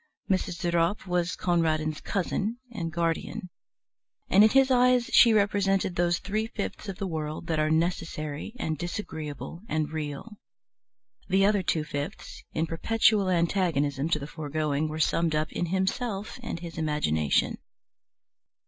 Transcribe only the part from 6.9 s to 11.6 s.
the world that are necessary and disagreeable and real; the